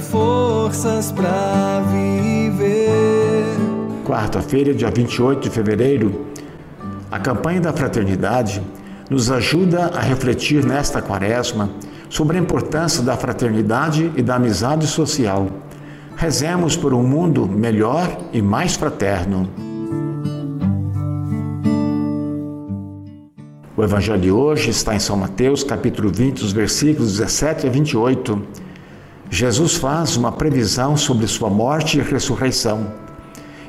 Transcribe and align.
forças 0.00 1.12
para 1.12 1.82
viver. 1.90 3.44
Quarta-feira, 4.04 4.72
dia 4.74 4.90
28 4.90 5.40
de 5.42 5.50
fevereiro, 5.50 6.26
a 7.10 7.18
campanha 7.18 7.60
da 7.60 7.72
fraternidade 7.72 8.62
nos 9.10 9.30
ajuda 9.30 9.90
a 9.94 10.00
refletir 10.00 10.64
nesta 10.64 11.00
quaresma 11.00 11.70
sobre 12.08 12.36
a 12.36 12.40
importância 12.40 13.02
da 13.02 13.16
fraternidade 13.16 14.12
e 14.16 14.22
da 14.22 14.36
amizade 14.36 14.86
social. 14.86 15.48
Rezemos 16.16 16.76
por 16.76 16.92
um 16.92 17.02
mundo 17.02 17.46
melhor 17.46 18.18
e 18.32 18.42
mais 18.42 18.76
fraterno. 18.76 19.48
O 23.76 23.84
evangelho 23.84 24.20
de 24.20 24.30
hoje 24.30 24.70
está 24.70 24.94
em 24.96 24.98
São 24.98 25.16
Mateus, 25.16 25.62
capítulo 25.62 26.10
20, 26.10 26.42
os 26.42 26.50
versículos 26.50 27.12
17 27.12 27.68
a 27.68 27.70
28. 27.70 28.42
Jesus 29.30 29.74
faz 29.74 30.16
uma 30.16 30.32
previsão 30.32 30.96
sobre 30.96 31.26
sua 31.26 31.50
morte 31.50 31.98
e 31.98 32.02
ressurreição. 32.02 32.92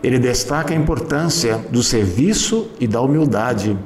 Ele 0.02 0.18
destaca 0.18 0.74
a 0.74 0.78
importância 0.78 1.58
do 1.70 1.84
serviço 1.84 2.70
e 2.80 2.88
da 2.88 3.02
humildade, 3.02 3.78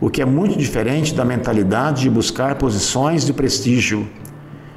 o 0.00 0.08
que 0.08 0.22
é 0.22 0.24
muito 0.24 0.56
diferente 0.56 1.12
da 1.12 1.24
mentalidade 1.24 2.02
de 2.02 2.10
buscar 2.10 2.54
posições 2.54 3.26
de 3.26 3.32
prestígio. 3.32 4.08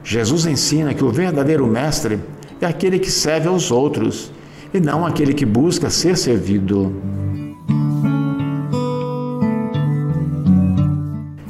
Jesus 0.04 0.48
ensina 0.48 0.96
que 0.96 1.04
o 1.04 1.12
verdadeiro 1.12 1.68
mestre 1.68 2.20
é 2.60 2.66
aquele 2.66 2.98
que 2.98 3.12
serve 3.12 3.48
aos 3.48 3.70
outros 3.70 4.32
e 4.74 4.80
não 4.80 5.06
aquele 5.06 5.34
que 5.34 5.46
busca 5.46 5.92
ser 5.92 6.18
servido. 6.18 6.96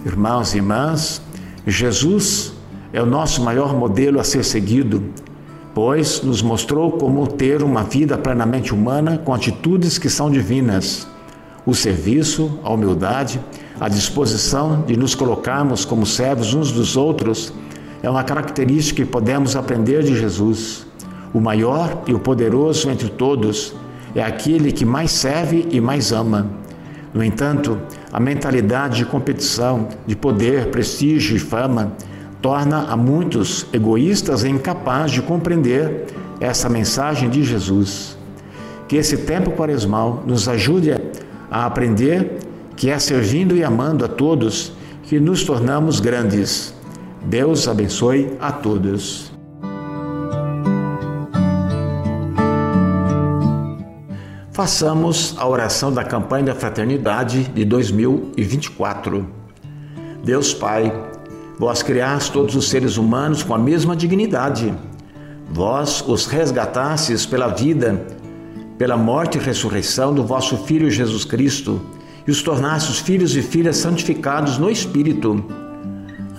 Irmãos 0.06 0.54
e 0.54 0.58
irmãs, 0.58 1.22
Jesus 1.66 2.54
é 2.94 3.02
o 3.02 3.06
nosso 3.06 3.42
maior 3.42 3.75
modelo 3.75 4.20
a 4.20 4.23
ser 4.23 4.44
seguido, 4.44 5.03
pois 5.73 6.22
nos 6.22 6.42
mostrou 6.42 6.92
como 6.92 7.25
ter 7.28 7.64
uma 7.64 7.84
vida 7.84 8.17
plenamente 8.17 8.73
humana 8.73 9.17
com 9.17 9.34
atitudes 9.34 9.97
que 9.97 10.09
são 10.09 10.30
divinas. 10.30 11.08
O 11.66 11.73
serviço, 11.73 12.59
a 12.64 12.72
humildade, 12.72 13.39
a 13.80 13.88
disposição 13.88 14.84
de 14.86 14.97
nos 14.97 15.16
colocarmos 15.16 15.86
como 15.86 16.06
servos 16.06 16.53
uns 16.53 16.72
dos 16.72 16.97
outros 16.97 17.53
é 18.03 18.09
uma 18.09 18.23
característica 18.23 19.03
que 19.03 19.09
podemos 19.09 19.56
aprender 19.56 20.03
de 20.03 20.17
Jesus. 20.17 20.86
O 21.34 21.39
maior 21.39 22.03
e 22.08 22.14
o 22.14 22.19
poderoso 22.19 22.89
entre 22.89 23.09
todos 23.09 23.73
é 24.14 24.22
aquele 24.22 24.72
que 24.72 24.84
mais 24.84 25.12
serve 25.12 25.67
e 25.72 25.80
mais 25.80 26.12
ama. 26.12 26.47
No 27.14 27.23
entanto, 27.23 27.80
a 28.12 28.19
mentalidade 28.19 28.97
de 28.97 29.06
competição, 29.06 29.88
de 30.06 30.16
poder, 30.16 30.67
prestígio 30.67 31.36
e 31.36 31.39
fama 31.39 31.94
torna 32.42 32.86
a 32.89 32.97
muitos 32.97 33.67
egoístas 33.72 34.44
incapazes 34.44 35.11
de 35.11 35.22
compreender 35.22 36.08
essa 36.39 36.67
mensagem 36.67 37.30
de 37.30 37.44
Jesus. 37.44 38.17
Que 38.88 38.96
esse 38.97 39.18
tempo 39.18 39.52
quaresmal 39.52 40.24
nos 40.25 40.50
ajude 40.50 40.91
a 41.50 41.66
aprender 41.66 42.40
que 42.75 42.90
é 42.90 42.97
servindo 42.97 43.56
e 43.56 43.63
amando 43.63 44.03
a 44.03 44.07
todos 44.07 44.74
que 45.03 45.19
nos 45.19 45.44
tornamos 45.44 46.00
grandes. 46.00 46.74
Deus 47.24 47.68
abençoe 47.68 48.35
a 48.40 48.51
todos. 48.51 49.31
Façamos 54.51 55.35
a 55.38 55.47
oração 55.47 55.94
da 55.94 56.03
campanha 56.03 56.46
da 56.46 56.56
fraternidade 56.56 57.44
de 57.46 57.63
2024. 57.66 59.28
Deus 60.24 60.53
Pai, 60.53 61.11
vós 61.62 61.84
criaste 61.84 62.32
todos 62.32 62.56
os 62.56 62.72
seres 62.72 62.98
humanos 62.98 63.44
com 63.44 63.54
a 63.54 63.60
mesma 63.60 63.96
dignidade. 63.96 64.74
Vós 65.48 66.04
os 66.08 66.26
resgatastes 66.26 67.24
pela 67.24 67.50
vida, 67.50 68.04
pela 68.80 68.98
morte 68.98 69.38
e 69.38 69.42
ressurreição 69.42 70.12
do 70.12 70.26
vosso 70.26 70.58
Filho 70.58 70.90
Jesus 70.90 71.24
Cristo 71.24 71.80
e 72.28 72.32
os 72.32 72.42
tornastes 72.42 72.98
filhos 72.98 73.36
e 73.36 73.44
filhas 73.44 73.78
santificados 73.78 74.58
no 74.58 74.72
Espírito. 74.72 75.46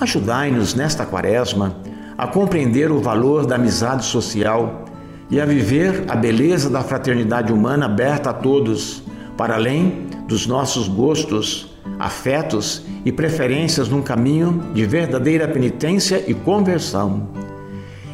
Ajudai-nos 0.00 0.74
nesta 0.74 1.06
quaresma 1.06 1.76
a 2.18 2.26
compreender 2.26 2.90
o 2.90 3.00
valor 3.00 3.46
da 3.46 3.54
amizade 3.54 4.04
social 4.04 4.86
e 5.30 5.40
a 5.40 5.46
viver 5.46 6.04
a 6.08 6.16
beleza 6.16 6.68
da 6.68 6.82
fraternidade 6.82 7.52
humana 7.52 7.86
aberta 7.86 8.30
a 8.30 8.34
todos, 8.34 9.04
para 9.36 9.54
além 9.54 10.08
dos 10.26 10.48
nossos 10.48 10.88
gostos, 10.88 11.71
afetos 11.98 12.82
e 13.04 13.12
preferências 13.12 13.88
num 13.88 14.02
caminho 14.02 14.62
de 14.74 14.84
verdadeira 14.84 15.48
penitência 15.48 16.24
e 16.26 16.34
conversão. 16.34 17.28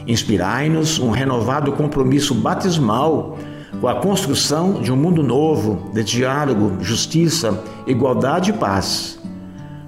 Inspirai-nos 0.07 0.99
um 0.99 1.11
renovado 1.11 1.73
compromisso 1.73 2.35
batismal 2.35 3.39
com 3.81 3.89
a 3.89 3.97
construção 3.97 4.81
de 4.81 4.91
um 4.91 4.97
mundo 4.97 5.23
novo, 5.23 5.91
de 5.93 6.03
diálogo, 6.03 6.83
justiça, 6.83 7.63
igualdade 7.87 8.51
e 8.51 8.55
paz, 8.55 9.19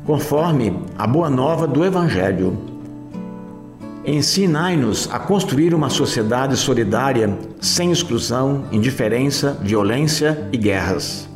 conforme 0.05 0.77
a 0.99 1.07
boa 1.07 1.31
nova 1.31 1.67
do 1.67 1.85
Evangelho. 1.85 2.59
Ensinai-nos 4.05 5.09
a 5.11 5.19
construir 5.19 5.75
uma 5.75 5.89
sociedade 5.89 6.57
solidária, 6.57 7.39
sem 7.61 7.91
exclusão, 7.91 8.65
indiferença, 8.73 9.59
violência 9.63 10.49
e 10.53 10.57
guerras. 10.57 11.30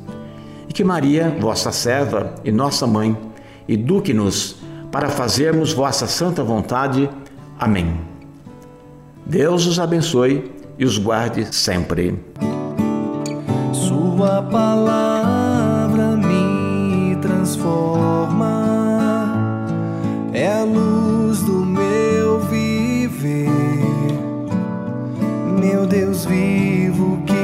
Que 0.75 0.83
Maria, 0.83 1.35
vossa 1.41 1.71
serva 1.71 2.35
e 2.45 2.51
nossa 2.51 2.85
mãe, 2.85 3.17
eduque-nos 3.69 4.57
para 4.91 5.09
fazermos 5.09 5.73
vossa 5.73 6.09
santa 6.09 6.43
vontade. 6.43 7.09
Amém. 7.59 7.97
Deus 9.25 9.67
os 9.67 9.79
abençoe 9.79 10.53
e 10.77 10.85
os 10.85 10.99
guarde 10.99 11.47
sempre. 11.55 12.19
Sua 13.73 14.43
palavra 14.43 16.17
me 16.17 17.17
transforma, 17.23 18.53
é 20.33 20.53
a 20.61 20.65
luz 20.65 21.41
do 21.43 21.65
meu 21.65 22.05
Deus 26.15 26.25
vivo 26.25 27.23
que 27.27 27.44